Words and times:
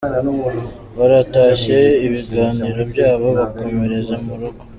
Baratashye 0.97 1.77
ibiganiro 2.05 2.81
byabo 2.91 3.27
bikomereza 3.39 4.13
mu 4.25 4.33
rugo. 4.39 4.61